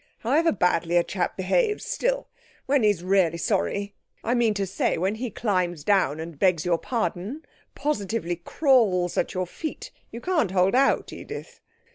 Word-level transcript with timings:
'However 0.21 0.51
badly 0.51 0.97
a 0.97 1.03
chap 1.03 1.37
behaves 1.37 1.85
still, 1.85 2.27
when 2.65 2.81
he's 2.81 3.03
really 3.03 3.37
sorry 3.37 3.93
I 4.23 4.33
mean 4.33 4.55
to 4.55 4.65
say 4.65 4.97
when 4.97 5.13
he 5.13 5.29
climbs 5.29 5.83
down 5.83 6.19
and 6.19 6.39
begs 6.39 6.65
your 6.65 6.79
pardon, 6.79 7.45
positively 7.75 8.37
crawls 8.37 9.15
at 9.15 9.35
your 9.35 9.45
feet, 9.45 9.91
you 10.09 10.19
can't 10.19 10.49
hold 10.49 10.73
out, 10.73 11.13
Edith!' 11.13 11.61